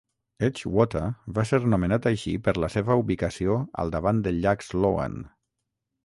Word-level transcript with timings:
Edgewater 0.45 1.01
va 1.33 1.43
ser 1.49 1.59
nomenat 1.73 2.07
així 2.11 2.33
per 2.47 2.53
la 2.63 2.69
seva 2.75 2.95
ubicació 3.01 3.59
al 3.83 3.93
davant 3.97 4.23
del 4.29 4.41
llac 4.47 4.65
Sloan. 4.69 5.21